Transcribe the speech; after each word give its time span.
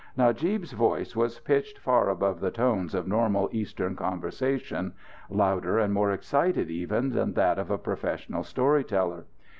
Najib's 0.17 0.71
voice 0.71 1.15
was 1.15 1.39
pitched 1.41 1.77
far 1.77 2.09
above 2.09 2.39
the 2.39 2.49
tones 2.49 2.95
of 2.95 3.07
normal 3.07 3.47
Eastern 3.51 3.95
conversation; 3.95 4.93
louder 5.29 5.77
and 5.77 5.93
more 5.93 6.09
excited 6.11 6.71
even 6.71 7.11
than 7.11 7.33
that 7.33 7.59
of 7.59 7.69
a 7.69 7.77
professional 7.77 8.41
story 8.43 8.83
teller. 8.83 9.25